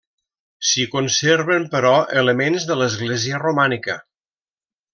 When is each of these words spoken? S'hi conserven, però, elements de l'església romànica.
S'hi 0.69 0.85
conserven, 0.93 1.67
però, 1.75 1.91
elements 2.23 2.67
de 2.71 2.79
l'església 2.81 3.43
romànica. 3.45 4.01